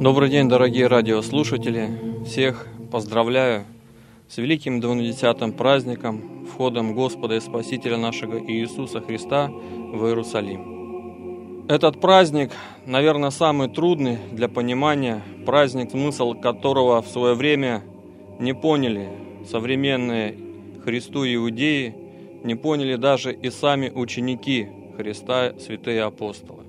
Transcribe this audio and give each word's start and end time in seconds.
Добрый 0.00 0.30
день, 0.30 0.48
дорогие 0.48 0.86
радиослушатели! 0.86 1.90
Всех 2.26 2.66
поздравляю 2.90 3.64
с 4.28 4.38
великим 4.38 4.80
двунадесятым 4.80 5.52
праздником, 5.52 6.39
входом 6.60 6.94
Господа 6.94 7.36
и 7.36 7.40
Спасителя 7.40 7.96
нашего 7.96 8.38
Иисуса 8.38 9.00
Христа 9.00 9.48
в 9.48 10.06
Иерусалим. 10.06 11.64
Этот 11.70 12.02
праздник, 12.02 12.52
наверное, 12.84 13.30
самый 13.30 13.70
трудный 13.70 14.18
для 14.30 14.46
понимания, 14.46 15.22
праздник, 15.46 15.92
смысл 15.92 16.34
которого 16.34 17.00
в 17.00 17.08
свое 17.08 17.32
время 17.34 17.82
не 18.38 18.52
поняли 18.52 19.08
современные 19.50 20.36
Христу 20.84 21.24
иудеи, 21.24 21.94
не 22.44 22.56
поняли 22.56 22.96
даже 22.96 23.32
и 23.32 23.48
сами 23.48 23.88
ученики 23.88 24.68
Христа, 24.98 25.54
святые 25.58 26.02
апостолы. 26.02 26.64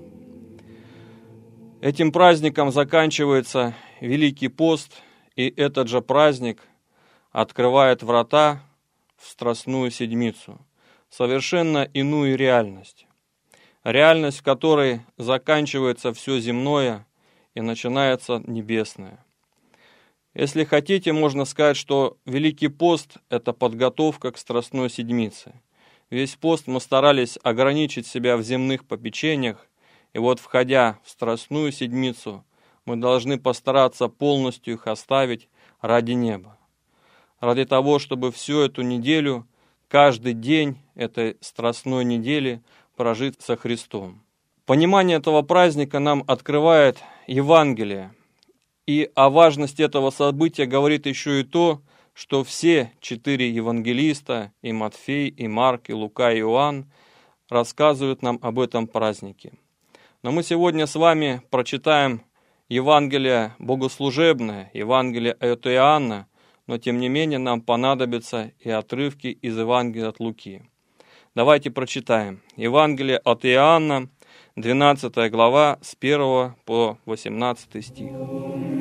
Этим 1.82 2.12
праздником 2.12 2.72
заканчивается 2.72 3.74
Великий 4.00 4.48
пост, 4.48 5.02
и 5.36 5.52
этот 5.54 5.88
же 5.88 6.00
праздник 6.00 6.62
открывает 7.30 8.02
врата 8.02 8.62
в 9.22 9.28
Страстную 9.28 9.90
Седмицу, 9.92 10.58
совершенно 11.08 11.84
иную 11.84 12.36
реальность. 12.36 13.06
Реальность, 13.84 14.40
в 14.40 14.42
которой 14.42 15.02
заканчивается 15.16 16.12
все 16.12 16.40
земное 16.40 17.06
и 17.54 17.60
начинается 17.60 18.42
небесное. 18.46 19.24
Если 20.34 20.64
хотите, 20.64 21.12
можно 21.12 21.44
сказать, 21.44 21.76
что 21.76 22.16
Великий 22.24 22.68
пост– 22.68 23.18
это 23.28 23.52
подготовка 23.52 24.32
к 24.32 24.38
Страстной 24.38 24.90
Седмице. 24.90 25.52
Весь 26.10 26.34
пост 26.34 26.66
мы 26.66 26.80
старались 26.80 27.38
ограничить 27.42 28.06
себя 28.06 28.36
в 28.36 28.42
земных 28.42 28.86
попечениях, 28.86 29.68
и 30.14 30.18
вот, 30.18 30.40
входя 30.40 30.98
в 31.04 31.10
Страстную 31.10 31.70
Седмицу, 31.70 32.44
мы 32.86 32.96
должны 32.96 33.38
постараться 33.38 34.08
полностью 34.08 34.74
их 34.74 34.86
оставить 34.86 35.48
ради 35.80 36.12
неба. 36.12 36.58
Ради 37.42 37.64
того, 37.64 37.98
чтобы 37.98 38.30
всю 38.30 38.60
эту 38.60 38.82
неделю, 38.82 39.48
каждый 39.88 40.32
день 40.32 40.78
этой 40.94 41.36
Страстной 41.40 42.04
недели 42.04 42.62
прожить 42.94 43.34
со 43.40 43.56
Христом. 43.56 44.22
Понимание 44.64 45.16
этого 45.16 45.42
праздника 45.42 45.98
нам 45.98 46.22
открывает 46.28 46.98
Евангелие. 47.26 48.14
И 48.86 49.10
о 49.16 49.28
важности 49.28 49.82
этого 49.82 50.10
события 50.10 50.66
говорит 50.66 51.06
еще 51.06 51.40
и 51.40 51.42
то, 51.42 51.80
что 52.14 52.44
все 52.44 52.92
четыре 53.00 53.50
евангелиста, 53.50 54.52
и 54.62 54.72
Матфей, 54.72 55.26
и 55.26 55.48
Марк, 55.48 55.90
и 55.90 55.94
Лука, 55.94 56.32
и 56.32 56.38
Иоанн, 56.38 56.92
рассказывают 57.48 58.22
нам 58.22 58.38
об 58.40 58.60
этом 58.60 58.86
празднике. 58.86 59.52
Но 60.22 60.30
мы 60.30 60.44
сегодня 60.44 60.86
с 60.86 60.94
вами 60.94 61.42
прочитаем 61.50 62.22
Евангелие 62.68 63.56
богослужебное, 63.58 64.70
Евангелие 64.74 65.32
от 65.32 65.66
Иоанна, 65.66 66.28
но 66.72 66.78
тем 66.78 67.00
не 67.00 67.10
менее 67.10 67.38
нам 67.38 67.60
понадобятся 67.60 68.52
и 68.58 68.70
отрывки 68.70 69.26
из 69.26 69.58
Евангелия 69.58 70.08
от 70.08 70.20
Луки. 70.20 70.62
Давайте 71.34 71.70
прочитаем. 71.70 72.40
Евангелие 72.56 73.18
от 73.18 73.44
Иоанна, 73.44 74.08
12 74.56 75.30
глава, 75.30 75.78
с 75.82 75.94
1 76.00 76.54
по 76.64 76.96
18 77.04 77.84
стих. 77.84 78.71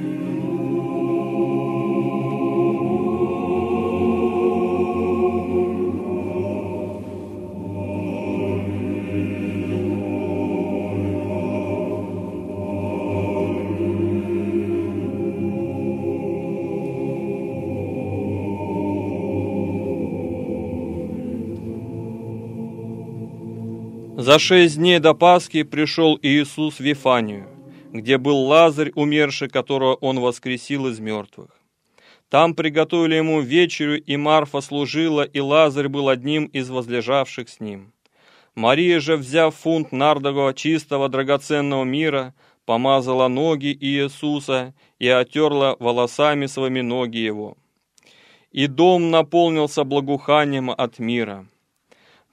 За 24.31 24.39
шесть 24.39 24.77
дней 24.77 24.99
до 24.99 25.13
Пасхи 25.13 25.63
пришел 25.63 26.17
Иисус 26.21 26.75
в 26.75 26.79
Вифанию, 26.79 27.49
где 27.91 28.17
был 28.17 28.37
Лазарь, 28.45 28.93
умерший, 28.95 29.49
которого 29.49 29.95
он 29.95 30.21
воскресил 30.21 30.87
из 30.87 31.01
мертвых. 31.01 31.49
Там 32.29 32.55
приготовили 32.55 33.15
ему 33.15 33.41
вечерю, 33.41 34.01
и 34.01 34.15
Марфа 34.15 34.61
служила, 34.61 35.23
и 35.23 35.41
Лазарь 35.41 35.89
был 35.89 36.07
одним 36.07 36.45
из 36.45 36.69
возлежавших 36.69 37.49
с 37.49 37.59
ним. 37.59 37.91
Мария 38.55 39.01
же, 39.01 39.17
взяв 39.17 39.53
фунт 39.53 39.91
нардового 39.91 40.53
чистого 40.53 41.09
драгоценного 41.09 41.83
мира, 41.83 42.33
помазала 42.65 43.27
ноги 43.27 43.77
Иисуса 43.81 44.73
и 44.97 45.09
отерла 45.09 45.75
волосами 45.77 46.45
своими 46.45 46.79
ноги 46.79 47.17
его. 47.17 47.57
И 48.53 48.67
дом 48.67 49.11
наполнился 49.11 49.83
благоуханием 49.83 50.71
от 50.71 50.99
мира. 50.99 51.47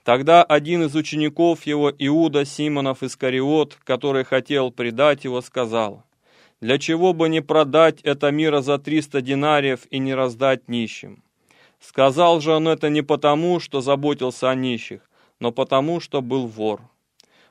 Тогда 0.09 0.43
один 0.43 0.85
из 0.85 0.95
учеников 0.95 1.67
его, 1.67 1.93
Иуда 1.99 2.47
Симонов 2.47 3.03
Искариот, 3.03 3.77
который 3.85 4.25
хотел 4.25 4.71
предать 4.71 5.25
его, 5.25 5.43
сказал, 5.43 6.03
«Для 6.63 6.79
чего 6.79 7.13
бы 7.13 7.29
не 7.29 7.43
продать 7.43 8.01
это 8.05 8.31
мира 8.31 8.63
за 8.63 8.79
триста 8.79 9.21
динариев 9.21 9.81
и 9.91 9.99
не 9.99 10.15
раздать 10.15 10.67
нищим?» 10.67 11.23
Сказал 11.79 12.41
же 12.41 12.53
он 12.53 12.69
это 12.69 12.89
не 12.89 13.03
потому, 13.03 13.61
что 13.61 13.83
заботился 13.83 14.49
о 14.49 14.55
нищих, 14.55 15.03
но 15.41 15.53
потому, 15.53 16.01
что 16.01 16.23
был 16.23 16.47
вор. 16.47 16.81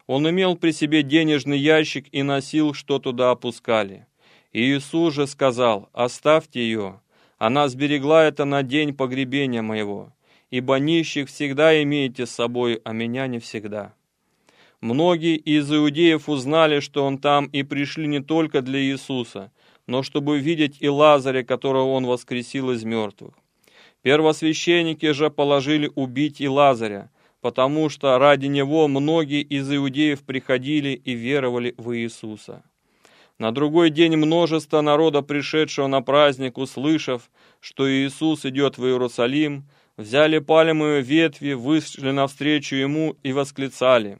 Он 0.07 0.27
имел 0.27 0.55
при 0.55 0.71
себе 0.71 1.03
денежный 1.03 1.59
ящик 1.59 2.07
и 2.11 2.23
носил, 2.23 2.73
что 2.73 2.97
туда 2.97 3.29
опускали. 3.29 4.07
И 4.51 4.63
Иисус 4.63 5.13
же 5.13 5.27
сказал, 5.27 5.89
«Оставьте 5.93 6.61
ее, 6.61 7.01
она 7.37 7.67
сберегла 7.67 8.23
это 8.23 8.45
на 8.45 8.63
день 8.63 8.95
погребения 8.95 9.61
моего» 9.61 10.11
ибо 10.51 10.75
нищих 10.75 11.29
всегда 11.29 11.81
имеете 11.83 12.25
с 12.25 12.31
собой, 12.31 12.81
а 12.83 12.93
меня 12.93 13.27
не 13.27 13.39
всегда». 13.39 13.93
Многие 14.79 15.37
из 15.37 15.73
иудеев 15.73 16.29
узнали, 16.29 16.81
что 16.81 17.03
он 17.03 17.17
там, 17.17 17.47
и 17.47 17.63
пришли 17.63 18.05
не 18.05 18.19
только 18.19 18.61
для 18.61 18.79
Иисуса, 18.79 19.51
но 19.87 20.03
чтобы 20.03 20.39
видеть 20.39 20.77
и 20.81 20.87
Лазаря, 20.87 21.43
которого 21.43 21.93
он 21.93 22.05
воскресил 22.05 22.69
из 22.71 22.83
мертвых. 22.83 23.33
Первосвященники 24.03 25.11
же 25.13 25.31
положили 25.31 25.91
убить 25.95 26.41
и 26.41 26.47
Лазаря, 26.47 27.09
потому 27.41 27.89
что 27.89 28.19
ради 28.19 28.45
него 28.45 28.87
многие 28.87 29.41
из 29.41 29.71
иудеев 29.73 30.21
приходили 30.23 30.89
и 30.89 31.13
веровали 31.13 31.73
в 31.77 31.97
Иисуса. 31.97 32.63
На 33.39 33.51
другой 33.51 33.89
день 33.89 34.15
множество 34.15 34.81
народа, 34.81 35.21
пришедшего 35.21 35.87
на 35.87 36.01
праздник, 36.01 36.57
услышав, 36.57 37.29
что 37.59 37.89
Иисус 37.89 38.45
идет 38.45 38.77
в 38.77 38.85
Иерусалим, 38.85 39.65
взяли 39.97 40.39
пальмовые 40.39 41.01
ветви, 41.01 41.53
вышли 41.53 42.11
навстречу 42.11 42.75
ему 42.75 43.15
и 43.23 43.33
восклицали. 43.33 44.19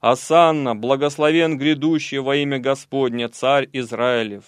«Асанна, 0.00 0.76
благословен 0.76 1.56
грядущий 1.56 2.18
во 2.18 2.36
имя 2.36 2.58
Господня, 2.58 3.28
царь 3.28 3.68
Израилев!» 3.72 4.44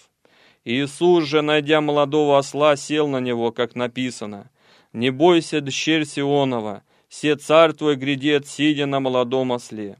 Иисус 0.64 1.24
же, 1.24 1.40
найдя 1.40 1.80
молодого 1.80 2.36
осла, 2.36 2.76
сел 2.76 3.08
на 3.08 3.20
него, 3.20 3.52
как 3.52 3.74
написано. 3.74 4.50
«Не 4.92 5.10
бойся, 5.10 5.60
дщерь 5.60 6.04
Сионова, 6.04 6.82
все 7.08 7.36
царь 7.36 7.72
твой 7.72 7.96
грядет, 7.96 8.46
сидя 8.46 8.86
на 8.86 9.00
молодом 9.00 9.52
осле». 9.52 9.96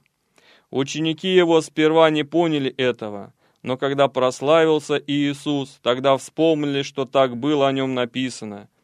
Ученики 0.71 1.29
его 1.29 1.63
сперва 1.63 2.11
не 2.11 2.25
поняли 2.25 2.71
этого, 2.71 3.33
но 3.63 3.79
когда 3.79 4.09
прославился 4.09 5.03
Иисус, 5.07 5.79
тогда 5.83 6.15
вспомнили, 6.19 6.83
что 6.83 7.07
так 7.07 7.39
было 7.39 7.69
о 7.69 7.73
нем 7.73 7.95
написано– 7.95 8.69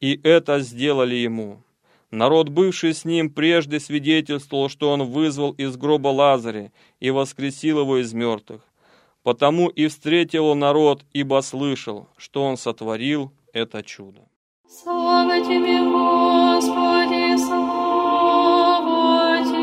и 0.00 0.18
это 0.22 0.60
сделали 0.60 1.14
ему. 1.14 1.62
Народ, 2.10 2.48
бывший 2.48 2.92
с 2.92 3.04
ним, 3.04 3.30
прежде 3.30 3.78
свидетельствовал, 3.78 4.68
что 4.68 4.90
он 4.90 5.04
вызвал 5.04 5.52
из 5.52 5.76
гроба 5.76 6.08
Лазаря 6.08 6.72
и 6.98 7.10
воскресил 7.10 7.80
его 7.80 7.98
из 7.98 8.12
мертвых. 8.12 8.62
Потому 9.22 9.68
и 9.68 9.86
встретил 9.86 10.54
народ, 10.54 11.04
ибо 11.12 11.40
слышал, 11.42 12.08
что 12.16 12.42
он 12.42 12.56
сотворил 12.56 13.30
это 13.52 13.82
чудо. 13.82 14.22
Слава 14.66 15.38
тебе, 15.40 15.78
Господи, 15.78 17.36
слава 17.36 19.44
тебе! 19.44 19.60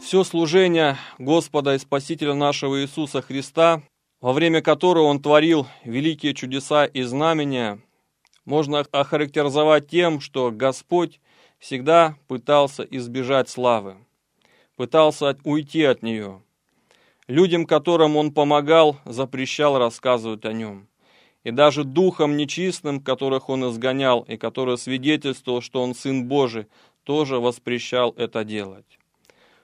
Все 0.00 0.24
служение 0.24 0.98
Господа 1.18 1.74
и 1.74 1.78
Спасителя 1.78 2.34
нашего 2.34 2.82
Иисуса 2.82 3.22
Христа 3.22 3.82
во 4.24 4.32
время 4.32 4.62
которого 4.62 5.04
он 5.04 5.20
творил 5.20 5.66
великие 5.84 6.32
чудеса 6.32 6.86
и 6.86 7.02
знамения, 7.02 7.78
можно 8.46 8.78
охарактеризовать 8.90 9.88
тем, 9.88 10.20
что 10.20 10.50
Господь 10.50 11.20
всегда 11.58 12.16
пытался 12.26 12.84
избежать 12.84 13.50
славы, 13.50 13.96
пытался 14.76 15.36
уйти 15.44 15.82
от 15.84 16.02
нее. 16.02 16.40
Людям, 17.26 17.66
которым 17.66 18.16
он 18.16 18.32
помогал, 18.32 18.96
запрещал 19.04 19.76
рассказывать 19.76 20.46
о 20.46 20.54
нем. 20.54 20.88
И 21.42 21.50
даже 21.50 21.84
духом 21.84 22.38
нечистым, 22.38 23.00
которых 23.00 23.50
он 23.50 23.70
изгонял, 23.70 24.22
и 24.22 24.38
который 24.38 24.78
свидетельствовал, 24.78 25.60
что 25.60 25.82
он 25.82 25.94
Сын 25.94 26.24
Божий, 26.24 26.66
тоже 27.02 27.40
воспрещал 27.40 28.14
это 28.16 28.42
делать. 28.42 28.98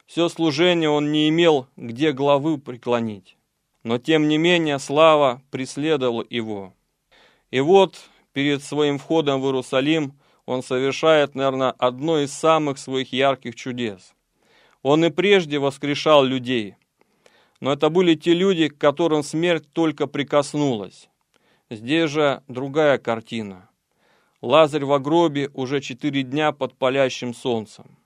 Все 0.04 0.28
служение 0.28 0.90
он 0.90 1.12
не 1.12 1.30
имел, 1.30 1.66
где 1.78 2.12
главы 2.12 2.58
преклонить. 2.58 3.38
Но 3.82 3.98
тем 3.98 4.28
не 4.28 4.38
менее 4.38 4.78
слава 4.78 5.42
преследовала 5.50 6.24
его. 6.28 6.74
И 7.50 7.60
вот 7.60 7.96
перед 8.32 8.62
своим 8.62 8.98
входом 8.98 9.40
в 9.40 9.46
Иерусалим 9.46 10.18
он 10.46 10.62
совершает, 10.62 11.34
наверное, 11.34 11.70
одно 11.70 12.20
из 12.20 12.32
самых 12.32 12.78
своих 12.78 13.12
ярких 13.12 13.54
чудес. 13.54 14.14
Он 14.82 15.04
и 15.04 15.10
прежде 15.10 15.58
воскрешал 15.58 16.24
людей, 16.24 16.76
но 17.60 17.72
это 17.72 17.90
были 17.90 18.14
те 18.14 18.32
люди, 18.32 18.68
к 18.68 18.78
которым 18.78 19.22
смерть 19.22 19.70
только 19.72 20.06
прикоснулась. 20.06 21.08
Здесь 21.68 22.10
же 22.10 22.42
другая 22.48 22.98
картина. 22.98 23.68
Лазарь 24.40 24.84
в 24.84 24.98
гробе 24.98 25.50
уже 25.52 25.80
четыре 25.80 26.22
дня 26.22 26.52
под 26.52 26.74
палящим 26.74 27.34
солнцем. 27.34 27.98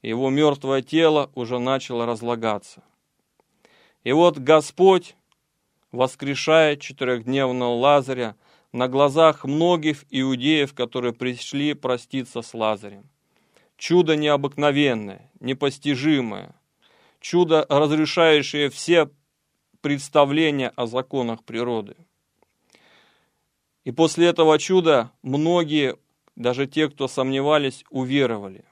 Его 0.00 0.30
мертвое 0.30 0.80
тело 0.80 1.30
уже 1.34 1.58
начало 1.58 2.06
разлагаться. 2.06 2.82
И 4.04 4.12
вот 4.12 4.38
Господь 4.38 5.14
воскрешает 5.92 6.80
четырехдневного 6.80 7.74
Лазаря 7.74 8.36
на 8.72 8.88
глазах 8.88 9.44
многих 9.44 10.04
иудеев, 10.10 10.74
которые 10.74 11.12
пришли 11.12 11.74
проститься 11.74 12.42
с 12.42 12.54
Лазарем. 12.54 13.08
Чудо 13.76 14.16
необыкновенное, 14.16 15.30
непостижимое, 15.40 16.54
чудо, 17.20 17.66
разрешающее 17.68 18.70
все 18.70 19.10
представления 19.80 20.68
о 20.76 20.86
законах 20.86 21.44
природы. 21.44 21.96
И 23.84 23.92
после 23.92 24.28
этого 24.28 24.58
чуда 24.58 25.10
многие, 25.22 25.96
даже 26.36 26.66
те, 26.66 26.88
кто 26.88 27.08
сомневались, 27.08 27.84
уверовали. 27.90 28.64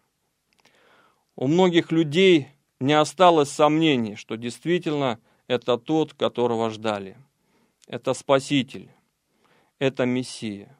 У 1.34 1.46
многих 1.46 1.90
людей 1.90 2.48
не 2.80 2.92
осталось 2.92 3.50
сомнений, 3.50 4.16
что 4.16 4.36
действительно 4.36 5.18
это 5.46 5.78
тот, 5.78 6.14
которого 6.14 6.70
ждали. 6.70 7.16
Это 7.86 8.14
Спаситель, 8.14 8.90
это 9.78 10.04
Мессия. 10.04 10.76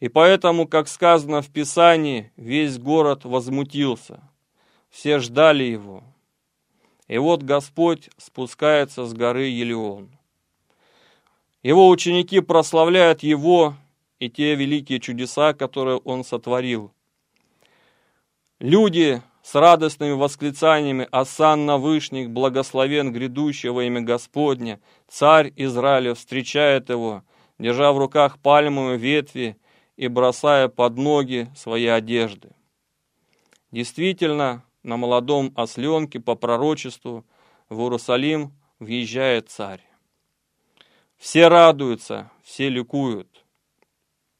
И 0.00 0.08
поэтому, 0.08 0.66
как 0.66 0.88
сказано 0.88 1.40
в 1.40 1.50
Писании, 1.50 2.32
весь 2.36 2.78
город 2.78 3.24
возмутился. 3.24 4.20
Все 4.90 5.18
ждали 5.18 5.64
его. 5.64 6.02
И 7.08 7.18
вот 7.18 7.42
Господь 7.42 8.10
спускается 8.16 9.06
с 9.06 9.12
горы 9.14 9.46
Елеон. 9.46 10.10
Его 11.62 11.88
ученики 11.88 12.40
прославляют 12.40 13.22
его 13.22 13.74
и 14.18 14.28
те 14.28 14.54
великие 14.54 15.00
чудеса, 15.00 15.54
которые 15.54 15.98
он 15.98 16.24
сотворил. 16.24 16.92
Люди 18.58 19.22
с 19.44 19.54
радостными 19.54 20.12
восклицаниями 20.12 21.06
«Асан 21.10 21.70
Вышних, 21.78 22.30
благословен 22.30 23.12
грядущий 23.12 23.68
во 23.68 23.84
имя 23.84 24.00
Господня!» 24.00 24.80
Царь 25.06 25.52
Израиля 25.56 26.14
встречает 26.14 26.88
его, 26.88 27.22
держа 27.58 27.92
в 27.92 27.98
руках 27.98 28.38
пальмовые 28.38 28.96
ветви 28.96 29.58
и 29.96 30.08
бросая 30.08 30.68
под 30.68 30.96
ноги 30.96 31.50
свои 31.54 31.84
одежды. 31.84 32.52
Действительно, 33.70 34.64
на 34.82 34.96
молодом 34.96 35.52
осленке 35.56 36.20
по 36.20 36.36
пророчеству 36.36 37.26
в 37.68 37.78
Иерусалим 37.82 38.50
въезжает 38.78 39.50
царь. 39.50 39.82
Все 41.18 41.48
радуются, 41.48 42.30
все 42.42 42.70
ликуют. 42.70 43.44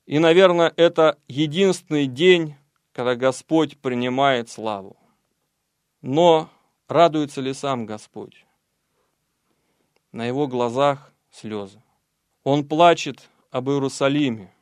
И, 0.07 0.19
наверное, 0.19 0.73
это 0.77 1.19
единственный 1.29 2.07
день, 2.07 2.57
когда 2.95 3.17
Господь 3.17 3.77
принимает 3.77 4.49
славу. 4.49 4.97
Но 6.01 6.49
радуется 6.87 7.41
ли 7.41 7.53
сам 7.53 7.87
Господь? 7.87 8.47
На 10.13 10.25
его 10.27 10.47
глазах 10.47 11.13
слезы. 11.33 11.83
Он 12.45 12.67
плачет 12.67 13.29
об 13.51 13.69
Иерусалиме. 13.69 14.55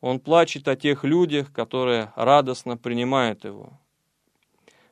Он 0.00 0.18
плачет 0.18 0.66
о 0.66 0.74
тех 0.74 1.04
людях, 1.04 1.52
которые 1.52 2.12
радостно 2.16 2.76
принимают 2.76 3.44
его. 3.44 3.72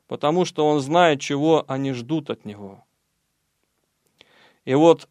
Потому 0.07 0.45
что 0.45 0.65
он 0.65 0.81
знает, 0.81 1.21
чего 1.21 1.65
они 1.67 1.93
ждут 1.93 2.31
от 2.31 2.45
него. 2.45 2.85
И 4.65 4.75
вот 4.75 5.09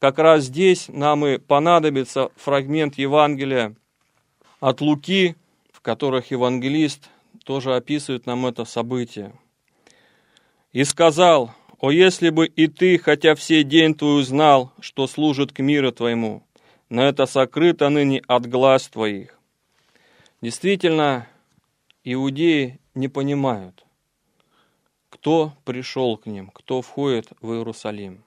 как 0.00 0.18
раз 0.18 0.44
здесь 0.44 0.88
нам 0.88 1.24
и 1.26 1.38
понадобится 1.38 2.30
фрагмент 2.34 2.98
Евангелия 2.98 3.76
от 4.58 4.80
Луки, 4.80 5.36
которых 5.82 6.30
евангелист 6.30 7.10
тоже 7.44 7.74
описывает 7.74 8.26
нам 8.26 8.46
это 8.46 8.64
событие. 8.64 9.34
«И 10.72 10.84
сказал, 10.84 11.52
о, 11.80 11.90
если 11.90 12.30
бы 12.30 12.46
и 12.46 12.68
ты, 12.68 12.96
хотя 12.98 13.34
все 13.34 13.64
день 13.64 13.94
твой 13.94 14.20
узнал, 14.20 14.72
что 14.80 15.06
служит 15.06 15.52
к 15.52 15.58
миру 15.58 15.92
твоему, 15.92 16.44
но 16.88 17.02
это 17.02 17.26
сокрыто 17.26 17.88
ныне 17.88 18.22
от 18.26 18.46
глаз 18.46 18.88
твоих». 18.88 19.38
Действительно, 20.40 21.26
иудеи 22.04 22.80
не 22.94 23.08
понимают, 23.08 23.84
кто 25.10 25.52
пришел 25.64 26.16
к 26.16 26.26
ним, 26.26 26.48
кто 26.48 26.80
входит 26.82 27.28
в 27.40 27.52
Иерусалим. 27.52 28.24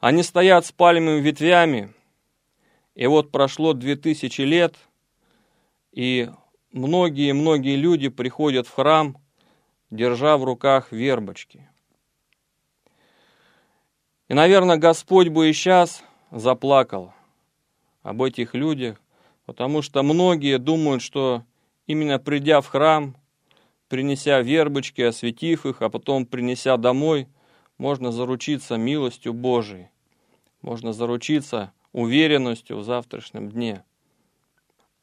Они 0.00 0.22
стоят 0.22 0.64
с 0.66 0.72
пальмовыми 0.72 1.20
ветвями, 1.20 1.92
и 2.94 3.06
вот 3.06 3.30
прошло 3.30 3.74
две 3.74 3.96
тысячи 3.96 4.42
лет– 4.42 4.76
и 5.92 6.30
многие-многие 6.72 7.76
люди 7.76 8.08
приходят 8.08 8.66
в 8.66 8.74
храм, 8.74 9.16
держа 9.90 10.36
в 10.36 10.44
руках 10.44 10.92
вербочки. 10.92 11.68
И, 14.28 14.34
наверное, 14.34 14.76
Господь 14.76 15.28
бы 15.28 15.50
и 15.50 15.52
сейчас 15.52 16.04
заплакал 16.30 17.12
об 18.02 18.22
этих 18.22 18.54
людях, 18.54 19.00
потому 19.44 19.82
что 19.82 20.02
многие 20.02 20.58
думают, 20.58 21.02
что 21.02 21.44
именно 21.86 22.20
придя 22.20 22.60
в 22.60 22.68
храм, 22.68 23.16
принеся 23.88 24.40
вербочки, 24.40 25.00
осветив 25.00 25.66
их, 25.66 25.82
а 25.82 25.90
потом 25.90 26.24
принеся 26.24 26.76
домой, 26.76 27.26
можно 27.76 28.12
заручиться 28.12 28.76
милостью 28.76 29.32
Божией, 29.32 29.88
можно 30.62 30.92
заручиться 30.92 31.72
уверенностью 31.92 32.78
в 32.78 32.84
завтрашнем 32.84 33.50
дне. 33.50 33.82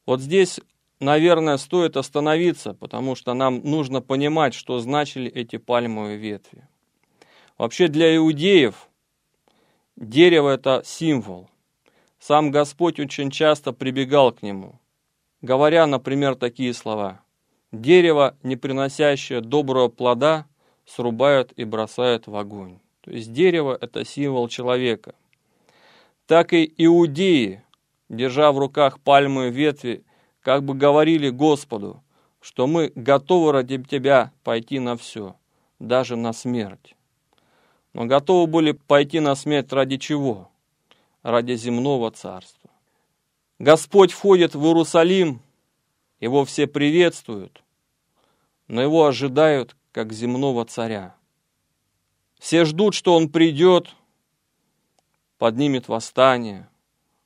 Вот 0.06 0.22
здесь 0.22 0.62
наверное, 1.00 1.58
стоит 1.58 1.98
остановиться, 1.98 2.74
потому 2.74 3.16
что 3.16 3.34
нам 3.34 3.62
нужно 3.63 4.01
понимать, 4.01 4.54
что 4.54 4.80
значили 4.80 5.32
эти 5.32 5.58
пальмовые 5.58 6.18
ветви. 6.18 6.68
Вообще 7.58 7.88
для 7.88 8.16
иудеев 8.16 8.88
дерево– 9.96 10.50
это 10.54 10.82
символ. 10.86 11.50
Сам 12.20 12.51
Господь 12.51 13.00
очень 13.00 13.32
часто 13.32 13.74
прибегал 13.74 14.32
к 14.32 14.42
нему, 14.42 14.80
говоря, 15.42 15.86
например, 15.88 16.36
такие 16.36 16.74
слова. 16.74 17.22
«Дерево, 17.72 18.38
не 18.44 18.56
приносящее 18.56 19.42
доброго 19.42 19.89
плода, 19.89 20.46
срубают 20.86 21.51
и 21.58 21.66
бросают 21.66 22.27
в 22.27 22.36
огонь». 22.36 22.80
То 23.01 23.12
есть 23.12 23.32
дерево– 23.32 23.77
это 23.82 24.04
символ 24.04 24.48
человека. 24.50 25.16
Так 26.25 26.54
и 26.54 26.74
иудеи, 26.77 27.63
держа 28.10 28.51
в 28.51 28.60
руках 28.60 29.00
пальмовые 29.00 29.50
ветви, 29.50 30.04
как 30.41 30.63
бы 30.63 30.74
говорили 30.74 31.29
Господу, 31.29 32.03
что 32.41 32.67
мы 32.67 32.91
готовы 32.96 33.51
ради 33.51 33.84
Тебя 33.84 34.32
пойти 34.44 34.79
на 34.79 34.96
все, 34.98 35.36
даже 35.79 36.15
на 36.15 36.34
смерть. 36.34 36.96
Но 37.94 38.06
готовы 38.06 38.48
были 38.48 38.72
пойти 38.72 39.20
на 39.20 39.36
смерть 39.36 39.74
ради 39.74 39.98
чего? 39.98 40.50
Ради 41.24 41.56
земного 41.56 42.12
царства. 42.12 42.70
Господь 43.60 44.12
входит 44.12 44.53
в 44.53 44.63
Иерусалим, 44.63 45.41
его 46.20 46.46
все 46.46 46.67
приветствуют, 46.67 47.63
но 48.67 48.82
его 48.82 49.06
ожидают 49.08 49.75
как 49.91 50.13
земного 50.13 50.63
царя. 50.65 51.15
Все 52.39 52.65
ждут, 52.65 52.94
что 52.94 53.15
он 53.15 53.29
придет, 53.29 53.96
поднимет 55.38 55.88
восстание, 55.88 56.70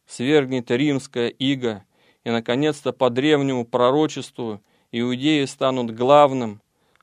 свергнет 0.05 0.71
римское 0.71 1.27
иго 1.27 1.83
и, 2.23 2.29
наконец-то, 2.29 2.93
по 2.93 3.09
древнему 3.09 3.65
пророчеству 3.65 4.61
иудеи 4.91 5.45
станут 5.45 5.91
главным 5.91 6.61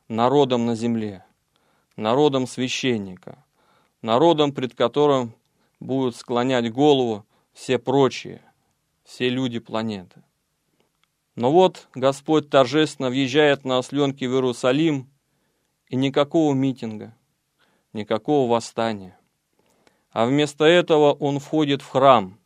народом 0.08 0.66
на 0.66 0.74
земле, 0.74 1.24
народом 1.96 2.46
священника, 2.46 3.44
народом, 4.02 4.52
пред 4.52 4.74
которым 4.74 5.34
будут 5.80 6.16
склонять 6.16 6.72
голову 6.72 7.24
все 7.52 7.78
прочие, 7.78 8.42
все 9.04 9.28
люди 9.28 9.58
планеты. 9.58 10.22
Но 11.34 11.52
вот 11.52 11.88
Господь 11.94 12.50
торжественно 12.50 13.10
въезжает 13.10 13.64
на 13.64 13.78
осленке 13.78 14.28
в 14.28 14.32
Иерусалим, 14.32 15.08
и 15.88 15.96
никакого 15.96 16.52
митинга, 16.52 17.14
никакого 17.92 18.50
восстания. 18.50 19.18
А 20.10 20.26
вместо 20.26 20.64
этого 20.64 21.12
он 21.12 21.38
входит 21.38 21.80
в 21.80 21.88
храм 21.88 22.38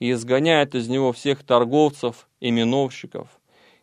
и 0.00 0.10
изгоняет 0.12 0.74
из 0.74 0.88
него 0.88 1.12
всех 1.12 1.44
торговцев 1.44 2.26
и 2.40 2.50
миновщиков, 2.50 3.28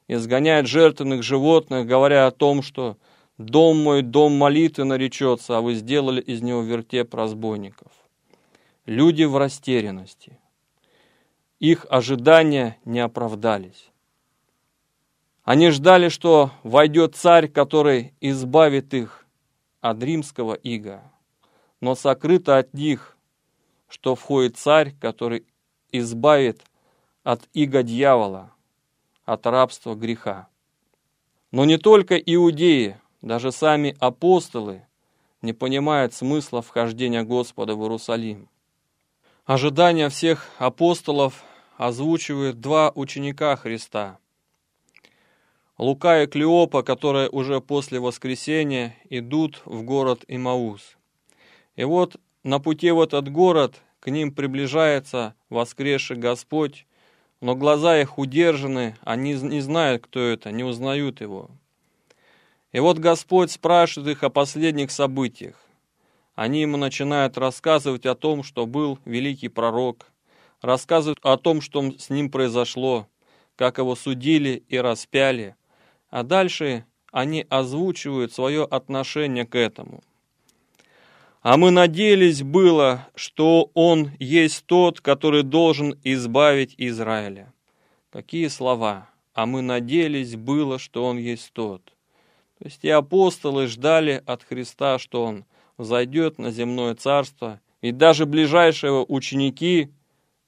изгоняет 0.07 0.67
жертвенных 0.67 1.23
животных, 1.23 1.85
говоря 1.85 2.27
о 2.27 2.31
том, 2.31 2.61
что 2.61 2.97
«дом 3.37 3.81
мой, 3.81 4.01
дом 4.01 4.35
молитвы 4.35 4.83
наречется, 4.83 5.57
а 5.57 5.61
вы 5.61 5.75
сделали 5.75 6.19
из 6.19 6.41
него 6.41 6.61
вертеп 6.61 7.13
разбойников». 7.13 7.91
Люди 8.85 9.23
в 9.23 9.37
растерянности. 9.37 10.39
Их 11.59 11.85
ожидания 11.89 12.77
не 12.83 12.99
оправдались. 12.99 13.89
Они 15.43 15.69
ждали, 15.69 16.09
что 16.09 16.51
войдет 16.63 17.15
царь, 17.15 17.47
который 17.47 18.13
избавит 18.21 18.93
их 18.93 19.25
от 19.81 20.01
римского 20.01 20.53
ига. 20.53 21.03
Но 21.79 21.95
сокрыто 21.95 22.57
от 22.57 22.73
них, 22.73 23.17
что 23.87 24.15
входит 24.15 24.57
царь, 24.57 24.93
который 24.99 25.45
избавит 25.91 26.61
от 27.23 27.47
иго 27.53 27.83
дьявола, 27.83 28.51
от 29.25 29.45
рабства 29.45 29.95
греха. 29.95 30.47
Но 31.51 31.65
не 31.65 31.77
только 31.77 32.17
иудеи, 32.17 32.99
даже 33.21 33.51
сами 33.51 33.95
апостолы 33.99 34.83
не 35.41 35.53
понимают 35.53 36.13
смысла 36.13 36.61
вхождения 36.61 37.23
Господа 37.23 37.75
в 37.75 37.81
Иерусалим. 37.81 38.49
Ожидания 39.45 40.09
всех 40.09 40.49
апостолов 40.57 41.43
озвучивают 41.77 42.59
два 42.59 42.91
ученика 42.95 43.55
Христа. 43.55 44.17
Лука 45.77 46.23
и 46.23 46.27
Клеопа, 46.27 46.81
которые 46.81 47.29
уже 47.29 47.61
после 47.61 47.99
воскресения 47.99 48.95
идут 49.09 49.61
в 49.65 49.83
город 49.83 50.25
Имаус. 50.27 50.97
И 51.75 51.83
вот 51.83 52.17
на 52.43 52.59
пути 52.59 52.89
в 52.89 52.99
этот 52.99 53.29
город 53.29 53.75
к 54.07 54.09
ним 54.09 54.31
приближается 54.31 55.35
воскресший 55.49 56.15
Господь, 56.15 56.85
но 57.41 57.57
глаза 57.57 57.99
их 57.99 58.17
удержаны, 58.17 58.95
они 59.01 59.33
не 59.33 59.59
знают, 59.59 60.05
кто 60.05 60.21
это, 60.21 60.49
не 60.49 60.63
узнают 60.63 61.19
его. 61.19 61.51
И 62.71 62.79
вот 62.79 62.99
Господь 62.99 63.51
спрашивает 63.51 64.15
их 64.15 64.23
о 64.23 64.29
последних 64.29 64.91
событиях. 64.91 65.61
Они 66.35 66.61
ему 66.61 66.77
начинают 66.77 67.37
рассказывать 67.37 68.05
о 68.05 68.15
том, 68.15 68.43
что 68.43 68.65
был 68.65 68.97
великий 69.03 69.49
пророк, 69.49 70.05
рассказывают 70.61 71.19
о 71.23 71.35
том, 71.35 71.59
что 71.59 71.91
с 71.99 72.09
ним 72.09 72.31
произошло, 72.31 73.09
как 73.57 73.77
его 73.77 73.93
судили 73.97 74.63
и 74.69 74.77
распяли, 74.77 75.57
а 76.09 76.23
дальше 76.23 76.85
они 77.11 77.45
озвучивают 77.49 78.31
свое 78.31 78.63
отношение 78.63 79.45
к 79.45 79.55
этому. 79.55 80.01
А 81.49 81.55
мы 81.55 81.71
надеялись 81.71 82.43
было, 82.43 83.07
что 83.15 83.71
Он 83.73 84.11
есть 84.19 84.65
тот, 84.65 84.99
который 84.99 85.43
должен 85.43 85.97
избавить 86.03 86.75
Израиля. 86.77 87.53
Какие 88.11 88.49
слова? 88.49 89.09
А 89.33 89.45
мы 89.45 89.61
надеялись 89.61 90.35
было, 90.35 90.77
что 90.77 91.05
Он 91.05 91.17
есть 91.17 91.53
тот. 91.53 91.85
То 92.59 92.65
есть 92.65 92.83
и 92.83 92.89
апостолы 92.89 93.67
ждали 93.67 94.21
от 94.25 94.43
Христа, 94.43 94.99
что 94.99 95.23
Он 95.23 95.45
взойдет 95.77 96.37
на 96.37 96.51
земное 96.51 96.95
царство. 96.95 97.61
И 97.79 97.93
даже 97.93 98.25
ближайшие 98.25 99.05
ученики, 99.07 99.89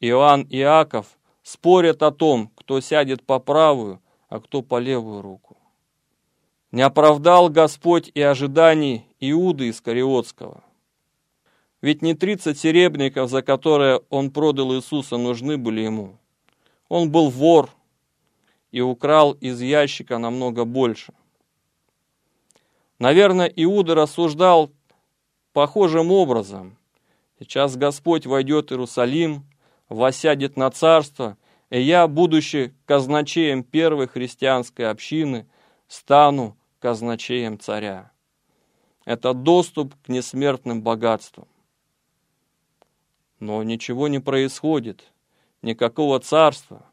Иоанн 0.01 0.41
и 0.49 0.57
Иаков, 0.57 1.17
спорят 1.43 2.03
о 2.03 2.11
том, 2.11 2.51
кто 2.55 2.81
сядет 2.81 3.23
по 3.25 3.39
правую, 3.39 4.01
а 4.27 4.41
кто 4.41 4.61
по 4.61 4.79
левую 4.79 5.21
руку. 5.21 5.55
Не 6.73 6.81
оправдал 6.81 7.47
Господь 7.47 8.11
и 8.13 8.21
ожиданий 8.21 9.05
Иуды 9.21 9.69
Искариотского– 9.69 10.65
ведь 11.81 12.01
не 12.01 12.13
30 12.13 12.57
серебряников, 12.57 13.29
за 13.29 13.41
которые 13.41 14.01
он 14.09 14.31
продал 14.31 14.74
Иисуса, 14.75 15.17
нужны 15.17 15.57
были 15.57 15.81
ему. 15.81 16.17
Он 16.89 17.12
был 17.12 17.29
вор 17.29 17.69
и 18.71 18.81
украл 18.81 19.33
из 19.33 19.62
ящика 19.62 20.17
намного 20.17 20.65
больше. 20.65 21.13
Наверное, 23.00 23.51
Иуда 23.55 23.95
рассуждал 23.95 24.71
похожим 25.53 26.12
образом. 26.12 26.77
Сейчас 27.39 27.77
Господь 27.77 28.25
войдет 28.25 28.69
в 28.69 28.74
Иерусалим, 28.74 29.45
восядет 29.88 30.57
на 30.57 30.69
царство, 30.69 31.38
и 31.69 31.81
я, 31.81 32.07
будучи 32.07 32.74
казначеем 32.86 33.63
первой 33.63 34.07
христианской 34.07 34.89
общины, 34.89 35.48
стану 35.88 36.57
казначеем 36.79 37.57
царя. 37.57 38.12
Это 39.05 39.33
доступ 39.33 39.95
к 40.03 40.09
несмертным 40.09 40.81
богатствам. 40.81 41.48
Но 43.39 43.63
ничего 43.63 44.08
не 44.08 44.19
происходит, 44.19 45.12
никакого 45.62 46.19
царства. 46.19 46.86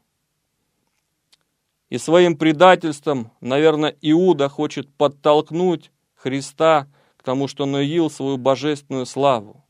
И 1.89 1.97
своим 1.97 2.37
предательством, 2.37 3.31
наверное, 3.41 3.95
Иуда 4.01 4.49
хочет 4.49 4.93
подтолкнуть 4.93 5.91
Христа 6.15 6.87
к 7.15 7.23
тому, 7.23 7.47
что 7.47 7.63
он 7.63 7.75
уявил 7.75 8.09
свою 8.09 8.37
божественную 8.37 9.05
славу. 9.05 9.63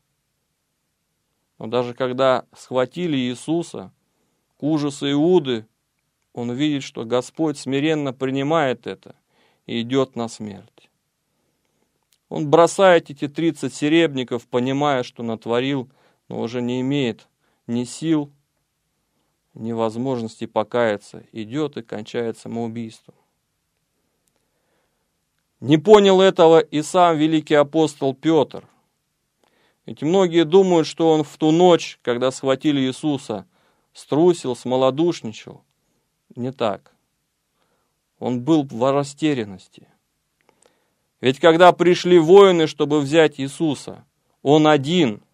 Но 1.58 1.66
даже 1.66 1.94
когда 1.94 2.44
схватили 2.56 3.16
Иисуса, 3.16 3.92
к 4.56 4.62
ужасу 4.62 5.10
Иуды, 5.10 5.66
он 6.32 6.52
видит, 6.52 6.82
что 6.82 7.04
Господь 7.04 7.58
смиренно 7.58 8.12
принимает 8.12 8.86
это 8.86 9.16
и 9.66 9.80
идет 9.82 10.16
на 10.16 10.28
смерть. 10.28 10.90
Он 12.28 12.48
бросает 12.48 13.10
эти 13.10 13.26
30 13.26 13.72
серебников, 13.72 14.46
понимая, 14.46 15.02
что 15.02 15.22
натворил 15.22 15.88
но 16.28 16.40
уже 16.40 16.60
не 16.60 16.80
имеет 16.80 17.28
ни 17.66 17.84
сил, 17.84 18.30
ни 19.54 19.72
возможности 19.72 20.46
покаяться, 20.46 21.24
идет 21.32 21.76
и 21.76 21.82
кончает 21.82 22.38
самоубийством. 22.38 23.14
Не 25.60 25.76
понял 25.78 26.20
этого 26.20 26.60
и 26.60 26.82
сам 26.82 27.16
великий 27.16 27.54
апостол 27.54 28.14
Петр. 28.14 28.68
Ведь 29.86 30.02
многие 30.02 30.44
думают, 30.44 30.86
что 30.86 31.12
он 31.12 31.24
в 31.24 31.36
ту 31.36 31.50
ночь, 31.50 31.98
когда 32.02 32.30
схватили 32.30 32.80
Иисуса, 32.80 33.46
струсил, 33.92 34.54
смолодушничал. 34.54 35.64
Не 36.36 36.52
так. 36.52 36.92
Он 38.20 38.42
был 38.42 38.64
в 38.64 38.92
растерянности. 38.92 39.88
Ведь 41.20 41.40
когда 41.40 41.72
пришли 41.72 42.18
воины, 42.18 42.68
чтобы 42.68 43.00
взять 43.00 43.40
Иисуса, 43.40 44.04
он 44.42 44.68
один– 44.68 45.22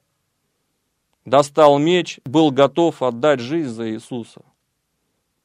достал 1.25 1.78
меч, 1.78 2.21
был 2.25 2.50
готов 2.50 3.02
отдать 3.02 3.40
жизнь 3.40 3.71
за 3.71 3.90
Иисуса. 3.90 4.43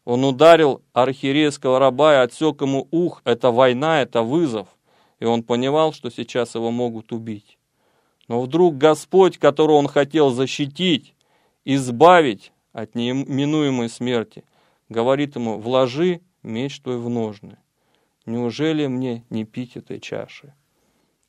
Он 0.06 0.24
ударил 0.24 0.82
архиерейского 0.94 1.80
раба 1.80 2.16
и 2.16 2.18
отсек 2.18 2.62
ему 2.62 2.88
ух. 2.92 3.22
Это 3.26 3.52
война, 3.52 4.02
это 4.02 4.24
вызов. 4.24 4.68
И 5.20 5.26
он 5.26 5.44
понимал, 5.44 5.94
что 5.94 6.10
сейчас 6.10 6.56
его 6.56 6.72
могут 6.72 7.12
убить. 7.12 7.58
Но 8.28 8.42
вдруг 8.42 8.78
Господь, 8.78 9.38
которого 9.38 9.76
он 9.76 9.88
хотел 9.88 10.32
защитить, 10.32 11.14
избавить 11.66 12.52
от 12.74 12.96
неминуемой 12.96 13.90
смерти, 13.90 14.44
говорит 14.88 15.36
ему, 15.36 15.60
вложи 15.60 16.22
меч 16.42 16.80
твой 16.80 16.98
в 16.98 17.10
ножны. 17.10 17.58
Неужели 18.26 18.88
мне 18.88 19.26
не 19.30 19.46
пить 19.46 19.76
этой 19.76 20.00
чаши? 20.00 20.54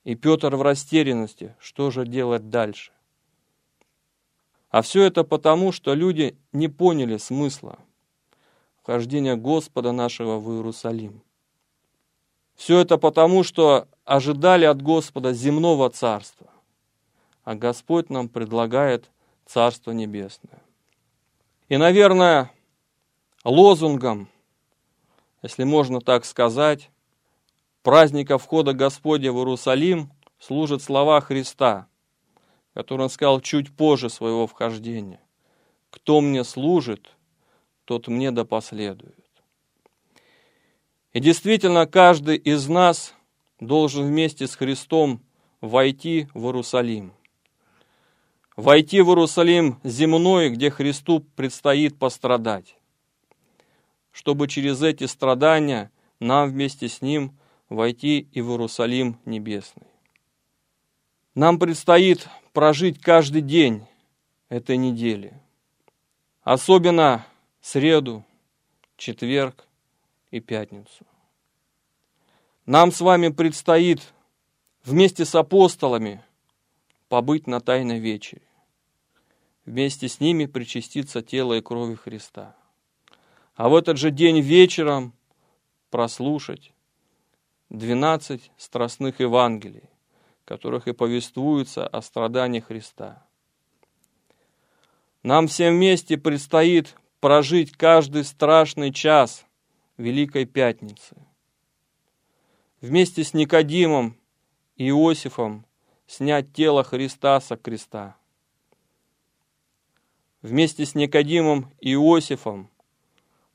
И 0.05 0.15
Петр 0.15 0.57
в 0.57 0.63
растерянности, 0.63 1.55
что 1.59 1.91
же 1.91 2.07
делать 2.07 2.49
дальше? 2.51 2.93
А 4.71 4.83
все 4.83 5.03
это 5.03 5.25
потому, 5.25 5.73
что 5.73 5.95
люди 5.95 6.37
не 6.53 6.69
поняли 6.69 7.17
смысла 7.17 7.79
вхождения 8.81 9.37
Господа 9.37 9.93
нашего 9.93 10.39
в 10.39 10.53
Иерусалим. 10.53 11.23
Все 12.55 12.79
это 12.79 12.97
потому, 12.97 13.43
что 13.43 13.89
ожидали 14.05 14.65
от 14.65 14.81
Господа 14.81 15.33
земного 15.33 15.91
царства, 15.91 16.47
а 17.45 17.55
Господь 17.55 18.11
нам 18.11 18.29
предлагает 18.29 19.11
Царство 19.47 19.91
Небесное. 19.91 20.63
И, 21.69 21.77
наверное, 21.77 22.53
лозунгом, 23.45 24.29
если 25.43 25.65
можно 25.65 26.01
так 26.01 26.25
сказать, 26.25 26.91
праздника 27.83 28.39
входа 28.39 28.73
Господня 28.73 29.33
в 29.33 29.39
Иерусалим 29.39 30.13
служат 30.39 30.83
слова 30.83 31.21
Христа– 31.21 31.89
который 32.75 33.03
он 33.03 33.11
сказал 33.11 33.41
чуть 33.41 33.75
позже 33.75 34.09
своего 34.11 34.47
вхождения. 34.47 35.21
«Кто 35.91 36.21
мне 36.21 36.45
служит, 36.45 37.17
тот 37.85 38.09
мне 38.09 38.31
да 38.31 38.45
последует». 38.45 39.17
И 41.13 41.21
действительно, 41.21 41.87
каждый 41.87 42.37
из 42.37 42.69
нас 42.69 43.15
должен 43.59 44.07
вместе 44.07 44.47
с 44.47 44.55
Христом 44.55 45.21
войти 45.61 46.29
в 46.35 46.45
Иерусалим. 46.47 47.13
Войти 48.57 49.01
в 49.01 49.09
Иерусалим 49.09 49.81
земной, 49.83 50.51
где 50.51 50.71
Христу 50.71 51.21
предстоит 51.21 51.99
пострадать. 51.99 52.77
чтобы 54.13 54.49
через 54.49 54.83
эти 54.83 55.05
страдания 55.05 55.91
нам 56.19 56.51
вместе 56.51 56.89
с 56.89 57.01
Ним 57.01 57.39
войти 57.69 58.29
и 58.33 58.41
в 58.41 58.51
Иерусалим 58.51 59.19
Небесный. 59.25 59.87
Нам 61.35 61.59
предстоит 61.59 62.29
прожить 62.53 63.01
каждый 63.01 63.43
день 63.43 63.87
этой 64.49 64.77
недели, 64.77 65.33
особенно 66.43 67.27
среду, 67.61 68.25
четверг 68.97 69.67
и 70.31 70.41
пятницу. 70.41 71.07
Нам 72.67 72.93
с 72.93 73.01
вами 73.01 73.29
предстоит 73.29 74.13
вместе 74.85 75.25
с 75.25 75.35
апостолами 75.35 76.23
побыть 77.09 77.47
на 77.47 77.61
Тайной 77.61 77.99
Вечере, 77.99 78.43
вместе 79.65 80.09
с 80.09 80.21
ними 80.21 80.47
причаститься 80.47 81.23
тела 81.23 81.55
и 81.55 81.61
крови 81.61 81.95
Христа. 81.95 82.57
А 83.55 83.69
в 83.69 83.75
этот 83.75 83.99
же 83.99 84.11
день 84.11 84.41
вечером 84.41 85.13
прослушать 85.91 86.73
12 87.71 88.51
страстных 88.57 89.21
Евангелий, 89.21 89.85
которых 90.51 90.89
и 90.89 90.93
повествуется 90.93 91.87
о 91.87 92.03
страдании 92.03 92.59
Христа. 92.59 93.25
Нам 95.23 95.47
всем 95.47 95.77
вместе 95.77 96.19
предстоит 96.19 96.97
прожить 97.21 97.71
каждый 97.71 98.25
страшный 98.25 98.93
час 98.93 99.47
Великой 99.97 100.47
Пятницы. 100.47 101.15
Вместе 102.81 103.23
с 103.23 103.33
Никодимом 103.33 104.17
и 104.75 104.89
Иосифом 104.89 105.65
снять 106.09 106.53
тело 106.53 106.83
Христа 106.83 107.41
со 107.41 107.57
креста. 107.57 108.17
Вместе 110.43 110.85
с 110.85 110.97
Никодимом 110.97 111.73
и 111.79 111.93
Иосифом 111.93 112.69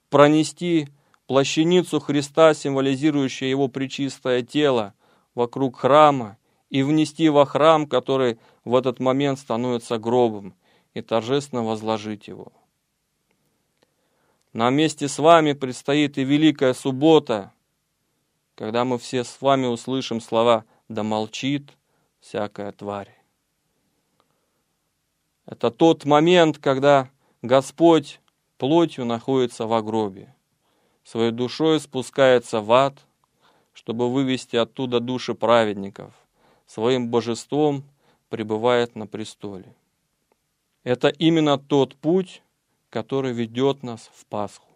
пронести 0.10 0.88
плащаницу 1.28 2.00
Христа, 2.00 2.54
символизирующую 2.54 3.50
его 3.50 3.68
причистое 3.68 4.44
тело, 4.44 4.94
вокруг 5.34 5.80
храма 5.80 6.38
и 6.76 6.84
внести 6.84 7.30
во 7.30 7.46
храм, 7.46 7.88
который 7.88 8.38
в 8.66 8.76
этот 8.76 9.00
момент 9.00 9.40
становится 9.40 9.98
гробом, 9.98 10.54
и 10.94 11.02
торжественно 11.02 11.64
возложить 11.64 12.28
его. 12.28 12.52
На 14.52 14.70
месте 14.70 15.08
с 15.08 15.18
вами 15.18 15.54
предстоит 15.54 16.18
и 16.18 16.26
Великая 16.26 16.74
Суббота, 16.74 17.54
когда 18.56 18.84
мы 18.84 18.98
все 18.98 19.24
с 19.24 19.40
вами 19.40 19.68
услышим 19.68 20.20
слова 20.20 20.66
«Да 20.90 21.04
молчит 21.04 21.72
всякая 22.20 22.74
тварь». 22.74 23.18
Это 25.46 25.72
тот 25.72 26.04
момент, 26.04 26.58
когда 26.58 27.10
Господь 27.42 28.20
плотью 28.58 29.06
находится 29.06 29.66
в 29.66 29.82
гробе 29.82 30.36
своей 31.06 31.32
душой 31.32 31.80
спускается 31.80 32.60
в 32.60 32.70
ад, 32.74 33.00
чтобы 33.72 34.12
вывести 34.12 34.58
оттуда 34.58 35.00
души 35.00 35.36
праведников, 35.36 36.14
своим 36.66 37.10
божеством 37.10 37.84
пребывает 38.30 38.96
на 38.96 39.08
престоле. 39.08 39.74
Это 40.84 41.10
именно 41.10 41.58
тот 41.58 41.96
путь, 41.96 42.42
который 42.90 43.34
ведет 43.34 43.84
нас 43.84 44.10
в 44.14 44.26
Пасху. 44.26 44.70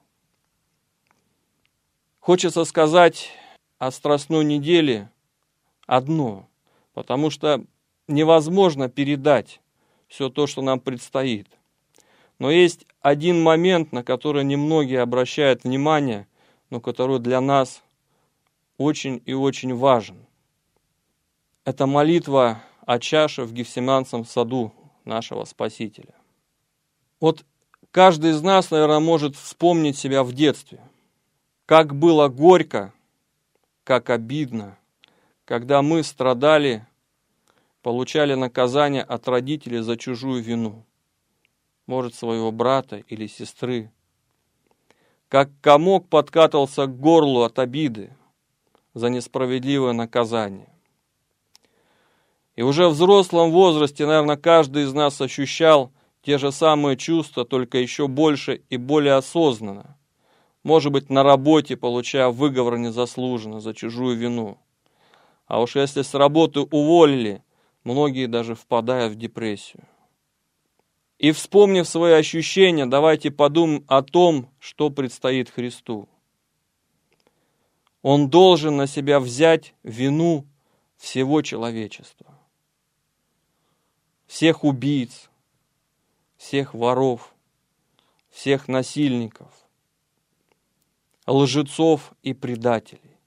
Хочется 2.20 2.66
сказать 2.66 3.32
о 3.78 3.92
Страстной 3.92 4.44
неделе 4.44 5.10
одно, 5.86 6.48
потому 6.94 7.30
что 7.30 7.64
невозможно 8.08 8.90
передать 8.90 9.62
все 10.08 10.30
то, 10.30 10.48
что 10.48 10.62
нам 10.62 10.80
предстоит. 10.80 11.48
Но 12.40 12.52
есть 12.52 12.86
один 13.02 13.42
момент, 13.42 13.92
на 13.92 14.04
который 14.04 14.44
немногие 14.44 15.02
обращают 15.02 15.64
внимание, 15.64 16.28
но 16.70 16.80
который 16.80 17.20
для 17.20 17.42
нас 17.42 17.84
очень 18.78 19.22
и 19.26 19.34
очень 19.34 19.76
важен. 19.76 20.26
Это 21.66 21.86
молитва 21.86 22.64
о 22.86 23.00
чаше 23.00 23.44
в 23.44 23.54
Гефсиманском 23.54 24.26
саду 24.26 24.74
нашего 25.06 25.46
Спасителя. 25.46 26.16
Вот 27.20 27.46
каждый 27.92 28.32
из 28.32 28.42
нас, 28.42 28.72
наверное, 28.72 29.00
может 29.00 29.36
вспомнить 29.36 29.98
себя 29.98 30.24
в 30.24 30.34
детстве. 30.34 30.80
Как 31.66 31.96
было 31.96 32.28
горько, 32.28 32.94
как 33.84 34.10
обидно, 34.10 34.78
когда 35.46 35.82
мы 35.82 36.04
страдали, 36.04 36.86
получали 37.82 38.34
наказание 38.34 39.04
от 39.04 39.28
родителей 39.28 39.80
за 39.80 39.98
чужую 39.98 40.42
вину 40.42 40.86
может, 41.90 42.14
своего 42.14 42.52
брата 42.52 42.98
или 42.98 43.26
сестры. 43.26 43.92
Как 45.28 45.50
комок 45.60 46.08
подкатывался 46.08 46.86
к 46.86 47.00
горлу 47.00 47.42
от 47.42 47.58
обиды 47.58 48.16
за 48.94 49.10
несправедливое 49.10 49.94
наказание. 49.94 50.70
И 52.60 52.62
уже 52.62 52.90
в 52.90 52.92
взрослом 52.92 53.52
возрасте, 53.52 54.06
наверное, 54.06 54.36
каждый 54.36 54.84
из 54.84 54.92
нас 54.92 55.22
ощущал 55.22 55.94
те 56.22 56.38
же 56.38 56.52
самые 56.52 56.98
чувства, 56.98 57.46
только 57.46 57.78
еще 57.78 58.10
больше 58.10 58.64
и 58.70 58.76
более 58.76 59.14
осознанно. 59.14 59.98
Может 60.64 60.92
быть, 60.92 61.10
на 61.10 61.24
работе, 61.24 61.78
получая 61.78 62.28
выговор 62.28 62.78
незаслуженно 62.78 63.62
за 63.62 63.74
чужую 63.74 64.18
вину. 64.18 64.58
А 65.48 65.62
уж 65.62 65.78
если 65.78 66.02
с 66.02 66.14
работы 66.14 66.60
уволили, 66.60 67.46
многие 67.86 68.26
даже 68.26 68.56
впадают 68.56 69.14
в 69.14 69.16
депрессию. 69.18 69.88
И 71.18 71.32
вспомнив 71.32 71.88
свои 71.88 72.12
ощущения, 72.12 72.86
давайте 72.86 73.32
подумаем 73.32 73.86
о 73.88 74.02
том, 74.02 74.50
что 74.60 74.90
предстоит 74.90 75.50
Христу. 75.50 76.10
Он 78.02 78.30
должен 78.30 78.76
на 78.76 78.86
себя 78.86 79.22
взять 79.22 79.76
вину 79.82 80.46
всего 80.98 81.42
человечества. 81.42 82.36
Всех 84.30 84.64
убийц, 84.64 85.30
всех 86.38 86.74
воров, 86.74 87.34
всех 88.30 88.70
насильников, 88.70 89.52
лжецов 91.28 92.14
и 92.24 92.34
предателей. 92.34 93.18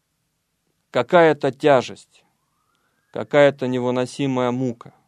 Какая-то 0.90 1.52
тяжесть, 1.52 2.24
какая-то 3.10 3.66
невыносимая 3.66 4.50
мука– 4.52 4.94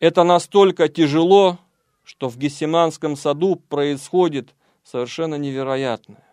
это 0.00 0.22
настолько 0.22 0.88
тяжело, 0.88 1.58
что 2.04 2.28
в 2.28 2.38
Гессиманском 2.38 3.16
саду 3.16 3.56
происходит 3.56 4.54
совершенно 4.84 5.34
невероятное. 5.34 6.24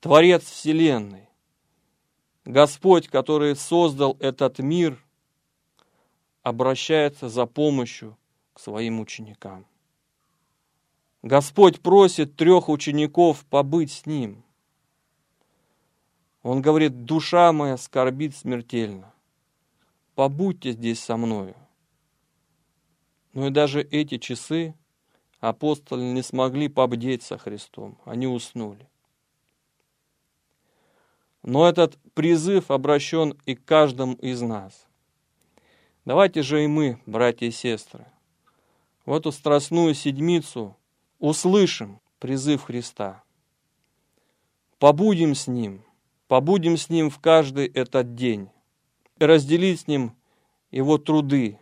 Творец 0.00 0.44
Вселенной, 0.44 1.28
Господь, 2.44 3.08
который 3.08 3.56
создал 3.56 4.16
этот 4.20 4.58
мир, 4.60 4.98
обращается 6.42 7.28
за 7.28 7.46
помощью 7.46 8.16
к 8.52 8.60
своим 8.60 9.00
ученикам. 9.00 9.66
Господь 11.22 11.80
просит 11.80 12.36
трех 12.36 12.68
учеников 12.68 13.44
побыть 13.46 13.92
с 13.92 14.06
Ним. 14.06 14.42
Он 16.42 16.62
говорит, 16.62 17.04
душа 17.04 17.52
моя 17.52 17.76
скорбит 17.76 18.34
смертельно. 18.34 19.12
Побудьте 20.14 20.72
здесь 20.72 21.00
со 21.00 21.18
мною. 21.18 21.54
Но 23.34 23.48
и 23.48 23.50
даже 23.50 23.82
эти 23.82 24.16
часы 24.16 24.74
апостолы 25.40 26.02
не 26.02 26.22
смогли 26.22 26.68
побдеть 26.68 27.22
со 27.22 27.36
Христом, 27.36 27.98
они 28.04 28.26
уснули. 28.26 28.88
Но 31.42 31.68
этот 31.68 31.98
призыв 32.14 32.70
обращен 32.70 33.38
и 33.46 33.54
к 33.54 33.64
каждому 33.64 34.14
из 34.14 34.40
нас. 34.40 34.86
Давайте 36.10 36.42
же 36.42 36.64
и 36.64 36.66
мы, 36.66 37.00
братья 37.06 37.46
и 37.46 37.52
сестры, 37.52 38.04
в 39.06 39.12
эту 39.12 39.30
страстную 39.30 39.94
седмицу 39.94 40.76
услышим 41.20 42.00
призыв 42.18 42.64
Христа. 42.64 43.22
Побудем 44.80 45.36
с 45.36 45.46
Ним, 45.46 45.84
побудем 46.26 46.76
с 46.76 46.88
Ним 46.88 47.10
в 47.10 47.20
каждый 47.20 47.68
этот 47.68 48.16
день, 48.16 48.48
и 49.20 49.24
разделить 49.24 49.82
с 49.82 49.86
Ним 49.86 50.16
Его 50.72 50.98
труды, 50.98 51.60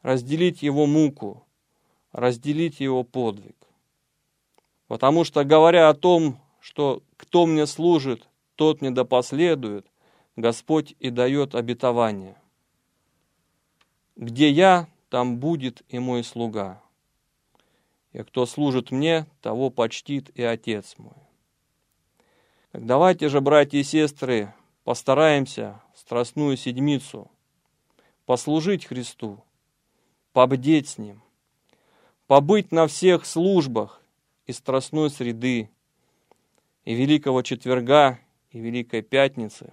разделить 0.00 0.62
его 0.62 0.86
муку, 0.86 1.44
разделить 2.12 2.80
его 2.80 3.04
подвиг. 3.04 3.56
Потому 4.86 5.24
что, 5.24 5.44
говоря 5.44 5.90
о 5.90 5.94
том, 5.94 6.40
что 6.60 7.02
кто 7.18 7.44
мне 7.44 7.66
служит, 7.66 8.26
тот 8.54 8.80
мне 8.80 8.90
да 8.90 9.04
последует, 9.04 9.86
Господь 10.34 10.94
и 10.98 11.10
дает 11.10 11.54
обетование. 11.54 12.34
Где 14.18 14.50
я, 14.50 14.88
там 15.08 15.38
будет 15.38 15.82
и 15.88 15.98
мой 15.98 16.22
слуга. 16.22 16.82
И 18.12 18.22
кто 18.22 18.44
служит 18.44 18.90
мне, 18.90 19.26
того 19.40 19.70
почтит 19.70 20.28
и 20.34 20.42
Отец 20.42 20.96
мой. 20.98 21.14
Так 22.72 22.84
давайте 22.84 23.28
же, 23.28 23.40
братья 23.40 23.78
и 23.78 23.84
сестры, 23.84 24.52
постараемся 24.84 25.80
Страстную 25.94 26.56
Седмицу 26.56 27.30
послужить 28.26 28.84
Христу, 28.84 29.42
побдеть 30.34 30.88
с 30.88 30.98
Ним, 30.98 31.22
побыть 32.26 32.72
на 32.72 32.86
всех 32.86 33.24
службах 33.24 34.02
из 34.46 34.58
страстной 34.58 35.08
среды, 35.08 35.70
и 36.84 36.94
Великого 36.94 37.40
Четверга, 37.40 38.18
и 38.50 38.58
Великой 38.58 39.00
Пятницы, 39.00 39.72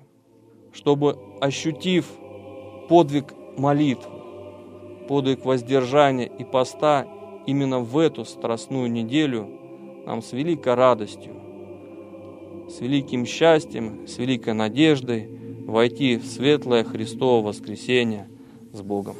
чтобы, 0.71 1.17
ощутив 1.41 2.07
подвиг 2.87 3.33
молитвы, 3.57 4.14
подвиг 5.07 5.45
воздержания 5.45 6.25
и 6.25 6.43
поста 6.43 7.07
именно 7.45 7.79
в 7.79 7.97
эту 7.97 8.25
страстную 8.25 8.91
неделю, 8.91 9.49
нам 10.05 10.21
с 10.21 10.31
великой 10.33 10.75
радостью, 10.75 11.33
с 12.69 12.79
великим 12.81 13.25
счастьем, 13.25 14.07
с 14.07 14.17
великой 14.17 14.53
надеждой 14.53 15.29
войти 15.65 16.17
в 16.17 16.25
светлое 16.25 16.83
Христово 16.83 17.47
воскресенье 17.47 18.27
с 18.71 18.81
Богом. 18.81 19.15